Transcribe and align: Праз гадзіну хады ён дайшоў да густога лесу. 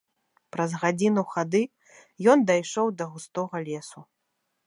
Праз 0.55 0.71
гадзіну 0.83 1.23
хады 1.33 1.61
ён 2.35 2.39
дайшоў 2.51 2.87
да 3.01 3.05
густога 3.13 3.57
лесу. 3.71 3.99